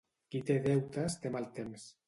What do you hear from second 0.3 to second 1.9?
Qui té deutes té mal temps.